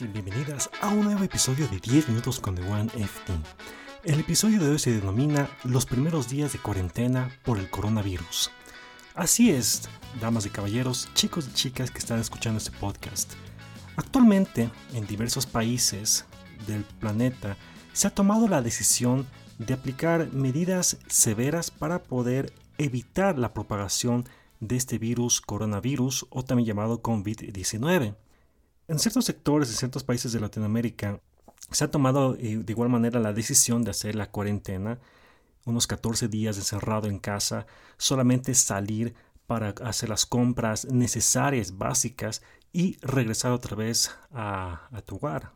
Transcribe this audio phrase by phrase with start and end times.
[0.00, 3.32] Bienvenidos bienvenidas a un nuevo episodio de 10 minutos con The One FT.
[4.02, 8.50] El episodio de hoy se denomina Los primeros días de cuarentena por el coronavirus.
[9.14, 9.88] Así es,
[10.20, 13.34] damas y caballeros, chicos y chicas que están escuchando este podcast.
[13.94, 16.24] Actualmente, en diversos países
[16.66, 17.56] del planeta,
[17.92, 24.74] se ha tomado la decisión de aplicar medidas severas para poder evitar la propagación de
[24.74, 28.16] este virus coronavirus o también llamado COVID-19.
[28.86, 31.20] En ciertos sectores, en ciertos países de Latinoamérica,
[31.70, 34.98] se ha tomado eh, de igual manera la decisión de hacer la cuarentena,
[35.64, 37.66] unos 14 días encerrado en casa,
[37.96, 39.14] solamente salir
[39.46, 45.52] para hacer las compras necesarias, básicas, y regresar otra vez a tu hogar.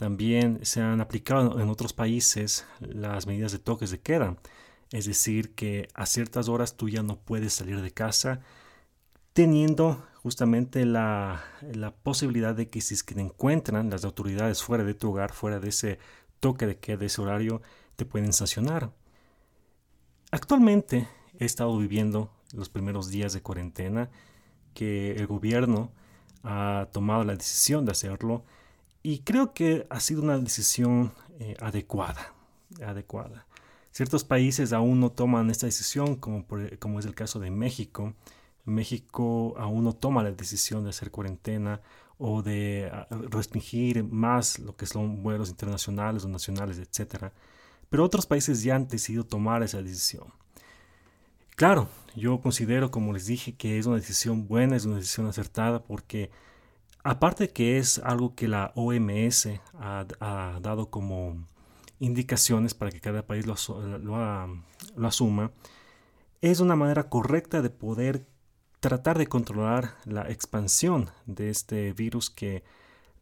[0.00, 4.38] También se han aplicado en otros países las medidas de toques de queda,
[4.92, 8.40] es decir, que a ciertas horas tú ya no puedes salir de casa,
[9.40, 11.42] teniendo justamente la,
[12.02, 15.70] posibilidad de que si es te encuentran las autoridades fuera de tu hogar, fuera de
[15.70, 15.98] ese
[16.40, 17.62] toque de queda, de ese horario,
[17.96, 18.92] te pueden sancionar.
[20.30, 24.10] Actualmente he estado viviendo los primeros días de cuarentena
[24.74, 25.90] que el gobierno
[26.42, 28.44] ha tomado la decisión de hacerlo
[29.02, 32.34] y creo que ha sido una decisión eh, adecuada,
[32.84, 33.46] adecuada.
[33.90, 36.44] Ciertos países aún no toman esta decisión, como,
[36.78, 38.12] como es el caso de México.
[38.64, 41.80] México aún no toma la decisión de hacer cuarentena
[42.18, 47.32] o de ah, restringir más lo que son vuelos internacionales o nacionales, etc.
[47.88, 50.32] Pero otros países ya han decidido tomar esa decisión.
[51.56, 55.82] Claro, yo considero, como les dije, que es una decisión buena, es una decisión acertada,
[55.82, 56.30] porque
[57.04, 61.50] aparte que es algo que la OMS ha dado como
[62.00, 63.54] indicaciones para que cada país lo,
[65.06, 65.52] asuma,
[66.40, 68.26] es una manera correcta de poder
[68.80, 72.64] tratar de controlar la expansión de este virus que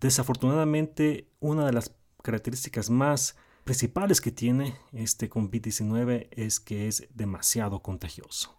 [0.00, 1.92] desafortunadamente una de las
[2.22, 8.54] características más principales que tiene este COVID-19 es que es demasiado contagioso.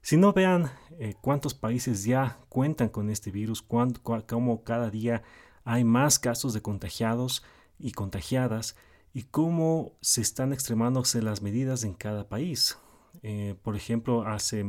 [0.00, 5.22] Si no vean eh, cuántos países ya cuentan con este virus, cómo cada día
[5.64, 7.44] hay más casos de contagiados
[7.78, 8.74] y contagiadas,
[9.14, 12.78] y cómo se están extremándose las medidas en cada país.
[13.22, 14.64] Eh, por ejemplo, hace,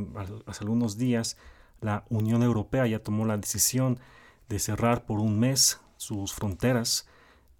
[0.45, 1.37] hace algunos días
[1.81, 3.99] la Unión Europea ya tomó la decisión
[4.47, 7.07] de cerrar por un mes sus fronteras,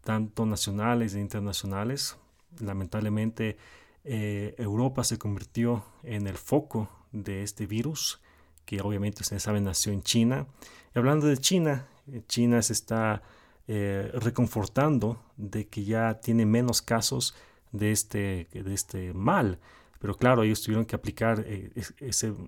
[0.04, 2.18] tanto nacionales e internacionales.
[2.59, 3.58] Lamentablemente,
[4.04, 8.22] eh, Europa se convirtió en el foco de este virus,
[8.66, 10.48] que obviamente ustedes saben nació en China.
[10.94, 13.24] Hablando de China, eh, China se está
[13.66, 17.34] reconfortando de que ya tiene menos casos
[17.72, 19.58] de este, de este mal.
[20.03, 21.72] Pero claro, ellos tuvieron que aplicar eh,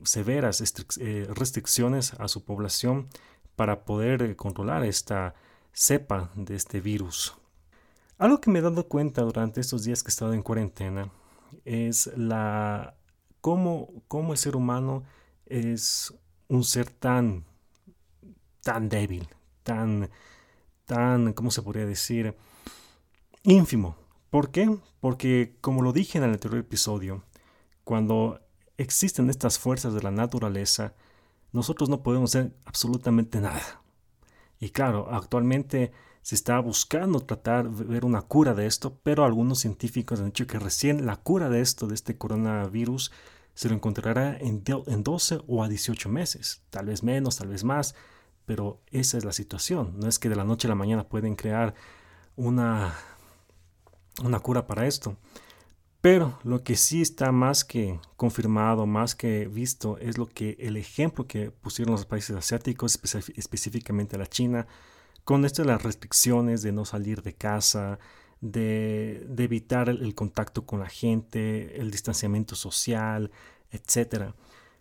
[0.04, 0.62] severas
[1.00, 3.08] eh, restricciones a su población
[3.56, 5.36] para poder controlar esta
[5.72, 7.34] cepa de este virus.
[8.18, 11.10] Algo que me he dado cuenta durante estos días que he estado en cuarentena
[11.64, 12.98] es la
[13.40, 15.04] cómo, cómo el ser humano
[15.46, 16.14] es
[16.50, 17.46] un ser tan,
[18.64, 19.30] tan débil,
[19.64, 20.10] tan,
[20.84, 22.36] tan, ¿cómo se podría decir?
[23.44, 23.96] ínfimo.
[24.30, 24.78] ¿Por qué?
[25.00, 27.24] Porque, como lo dije en el anterior episodio,
[27.86, 28.42] cuando
[28.78, 30.94] existen estas fuerzas de la naturaleza,
[31.54, 33.82] nosotros no podemos hacer absolutamente nada.
[34.60, 39.60] Y claro, actualmente se está buscando tratar de ver una cura de esto, pero algunos
[39.60, 43.12] científicos han dicho que recién la cura de esto, de este coronavirus,
[43.54, 47.64] se lo encontrará en, en 12 o a 18 meses, tal vez menos, tal vez
[47.64, 47.96] más,
[48.46, 49.94] pero esa es la situación.
[49.98, 51.74] No es que de la noche a la mañana pueden crear
[52.36, 52.96] una,
[54.24, 55.18] una cura para esto.
[56.06, 60.78] Pero lo que sí está más que confirmado, más que visto, es lo que el
[60.78, 63.00] ejemplo que pusieron los países asiáticos,
[63.36, 64.68] específicamente la China,
[65.24, 67.98] con esto de las restricciones de no salir de casa,
[68.40, 73.32] de, evitar el, contacto con la gente, el distanciamiento social,
[73.72, 74.36] etcétera.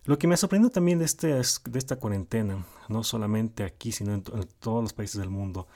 [0.04, 4.24] Lo que me sorprendido también este, de esta cuarentena, no solamente aquí, sino en,
[4.60, 5.68] todos los países del mundo,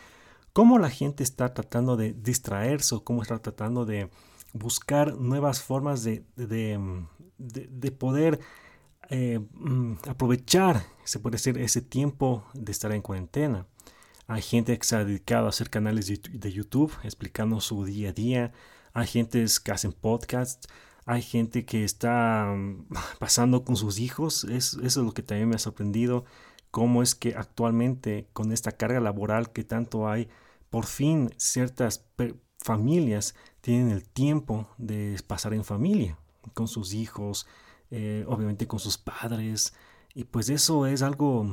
[0.53, 4.11] cómo la gente está tratando de distraerse o cómo está tratando de
[4.53, 7.09] buscar nuevas formas de, de, mm,
[7.99, 8.41] poder
[9.11, 13.67] eh, mm, aprovechar, se puede decir, ese tiempo de estar en cuarentena.
[14.27, 18.13] Hay gente que se ha dedicado a hacer canales de YouTube explicando su día a
[18.13, 18.53] día.
[18.93, 20.69] Hay gente que hacen podcasts
[21.09, 22.87] hay gente que está mm,
[23.19, 24.45] pasando con sus hijos.
[24.45, 26.27] eso es lo que también me ha sorprendido.
[26.71, 30.29] Cómo es que actualmente con esta carga laboral que tanto hay,
[30.69, 32.05] por fin ciertas
[32.69, 36.19] familias tienen el tiempo de pasar en familia
[36.53, 37.47] con sus hijos,
[37.91, 39.73] eh, obviamente con sus padres.
[40.15, 41.47] Y pues eso es algo,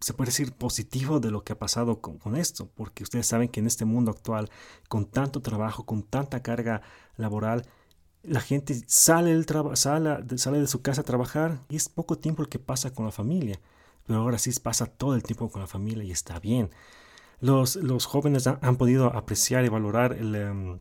[0.00, 3.58] se puede decir, positivo de lo que ha pasado con, esto, porque ustedes saben que
[3.60, 4.48] en este mundo actual,
[4.88, 6.82] con tanto trabajo, con tanta carga
[7.16, 7.66] laboral,
[8.22, 9.46] la gente sale, del
[9.76, 13.06] sale, sale de su casa a trabajar y es poco tiempo el que pasa con
[13.06, 13.58] la familia.
[14.06, 16.70] Pero ahora sí pasa todo el tiempo con la familia y está bien.
[17.44, 20.78] Los, los jóvenes han, podido apreciar y valorar el, em,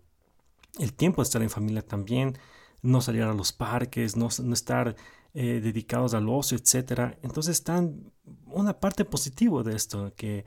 [0.79, 2.37] el, tiempo de estar en familia también,
[2.81, 4.95] no salir a los parques, no, no estar
[5.33, 7.17] eh, dedicados al ocio, etc.
[7.21, 8.13] Entonces están
[8.45, 10.45] una parte positiva de esto, que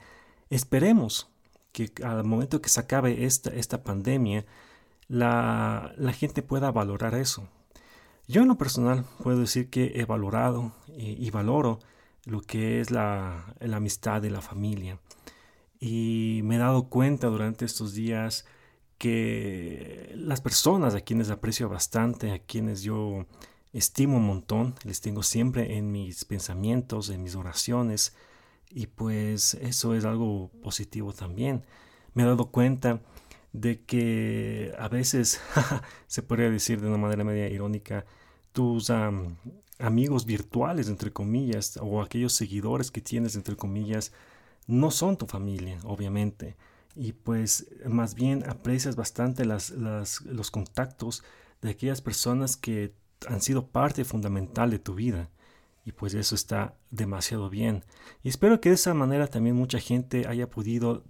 [0.49, 1.29] esperemos
[1.71, 4.43] que al momento que se acabe esta, esta pandemia,
[5.07, 7.47] la, la gente pueda valorar eso.
[8.27, 11.77] Yo en lo personal puedo decir que he valorado y, valoro
[12.25, 14.99] lo que es la, la, amistad de la familia.
[15.79, 18.45] Y me he dado cuenta durante estos días
[18.97, 23.25] que las personas a quienes aprecio bastante, a quienes yo
[23.73, 28.15] estimo un montón, les tengo siempre en mis pensamientos, en mis oraciones,
[28.69, 31.63] y pues eso es algo positivo también.
[32.13, 33.01] Me he dado cuenta
[33.53, 35.39] de que a veces,
[36.07, 38.05] se podría decir de una manera media irónica,
[38.51, 38.91] tus
[39.79, 44.11] amigos virtuales, entre comillas, o aquellos seguidores que tienes, entre comillas,
[44.67, 46.55] no son tu familia, obviamente.
[46.95, 51.23] Y pues más bien aprecias bastante las, los contactos
[51.61, 52.93] de aquellas personas que
[53.27, 55.29] han sido parte fundamental de tu vida.
[55.85, 57.85] Y pues eso está demasiado bien.
[58.21, 61.03] Y espero que de esa manera también mucha gente haya podido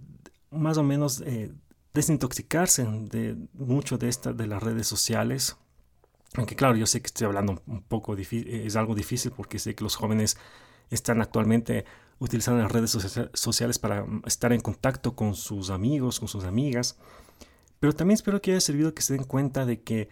[0.50, 1.52] más o menos eh,
[1.94, 5.56] desintoxicarse de mucho de, esta, de las redes sociales.
[6.34, 9.82] Aunque claro, yo sé que estoy hablando un poco es algo difícil porque sé que
[9.82, 10.36] los jóvenes
[10.90, 11.84] están actualmente
[12.18, 12.90] utilizando las redes
[13.34, 16.98] sociales para estar en contacto con sus amigos, con sus amigas.
[17.80, 20.08] Pero también espero que haya servido que se den cuenta de que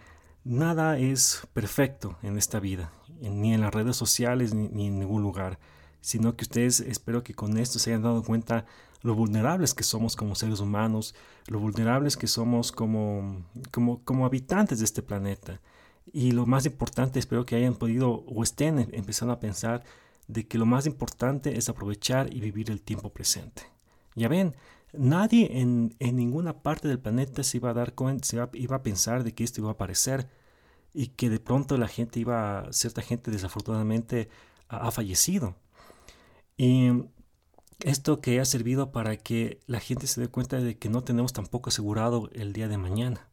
[0.47, 5.59] Nada es perfecto en esta vida, ni en las redes sociales ni, en ningún lugar,
[5.99, 8.65] sino que ustedes espero que con esto se hayan dado cuenta
[9.01, 11.15] lo vulnerables que somos como seres humanos,
[11.47, 15.59] lo vulnerables que somos como, como, como habitantes de este planeta.
[16.13, 19.83] Y lo más importante, espero que hayan podido o estén em, empezando a pensar
[20.27, 23.63] de que lo más importante es aprovechar y vivir el tiempo presente.
[24.15, 24.55] Ya ven,
[24.93, 28.83] nadie en, en ninguna parte del planeta se iba a dar cuenta, se iba, a
[28.83, 30.29] pensar de que esto iba a aparecer
[30.93, 34.29] y que de pronto la gente iba, cierta gente desafortunadamente
[34.67, 35.55] ha, fallecido.
[36.57, 36.89] Y
[37.81, 41.33] esto que ha servido para que la gente se dé cuenta de que no tenemos
[41.33, 43.29] tampoco asegurado el día de mañana,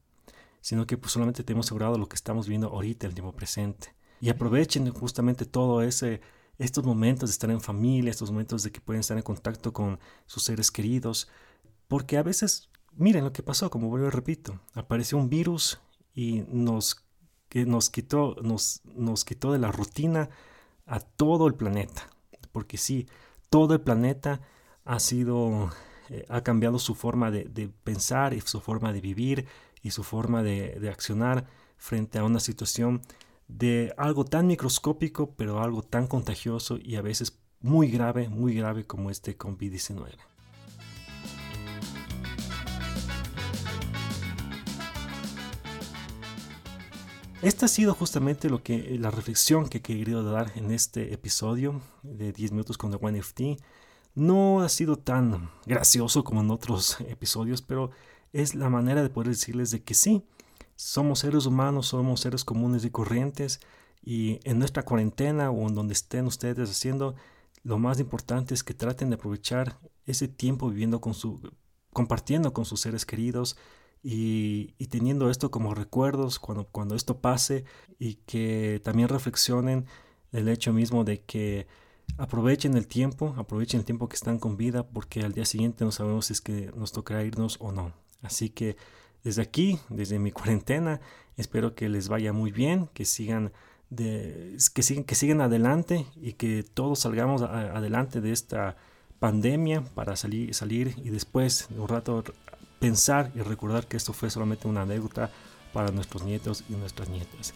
[0.61, 3.95] sino que pues solamente tenemos asegurado lo que estamos viendo ahorita, el tiempo presente.
[4.21, 6.21] Y aprovechen justamente todo ese
[6.59, 9.99] estos momentos de estar en familia, estos momentos de que pueden estar en contacto con
[10.27, 11.29] sus seres queridos,
[11.89, 15.81] porque a veces, miren lo que pasó, como vuelvo y repito, apareció un virus
[16.15, 17.05] y nos
[17.55, 20.29] que nos quitó, nos, nos quitó de la rutina
[20.87, 22.11] a todo el planeta.
[22.51, 23.07] Porque sí,
[23.49, 24.41] todo el planeta
[24.85, 25.71] ha sido,
[26.11, 29.47] eh, ha cambiado su forma de, pensar y su forma de vivir
[29.83, 31.47] y su forma de, de accionar
[31.77, 33.03] frente a una situación
[33.49, 38.87] de algo tan microscópico, pero algo tan contagioso y a veces muy grave, muy grave
[38.87, 40.17] como este COVID-19.
[47.45, 51.83] Esta ha sido justamente lo que, la reflexión que he querido dar en este episodio
[52.03, 53.59] de 10 minutos con The One FT.
[54.15, 57.91] No ha sido tan gracioso como en otros episodios, pero
[58.33, 60.25] es la manera de poder decirles de que sí,
[60.77, 63.61] somos seres humanos, somos seres comunes y corrientes
[64.03, 67.15] y en nuestra cuarentena o en donde estén ustedes haciendo,
[67.63, 71.41] lo más importante es que traten de aprovechar ese tiempo viviendo con su,
[71.93, 73.57] compartiendo con sus seres queridos,
[74.07, 77.65] y, teniendo esto como recuerdos cuando, cuando esto pase
[77.99, 79.87] y que también reflexionen
[80.31, 81.67] el hecho mismo de que
[82.19, 85.91] aprovechen el tiempo, aprovechen el tiempo que están con vida porque al día siguiente no
[85.91, 87.95] sabemos si es que nos tocará irnos o no.
[88.21, 88.77] Así que
[89.25, 91.01] desde aquí, desde mi cuarentena,
[91.37, 93.53] espero que les vaya muy bien, que sigan
[93.91, 98.77] de, que sigan, que sigan adelante y que todos salgamos adelante de esta
[99.19, 102.23] pandemia para salir, salir y después de un rato
[102.79, 105.31] pensar y recordar que esto fue solamente una anécdota
[105.73, 107.55] para nuestros nietos y nuestras nietas.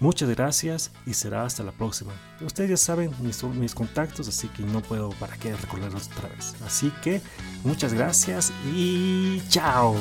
[0.00, 2.12] Muchas gracias y será hasta la próxima.
[2.40, 6.54] Ustedes ya saben mis, mis contactos, así que no puedo para qué recordarlos otra vez.
[6.64, 7.20] Así que
[7.64, 9.96] muchas gracias y chao.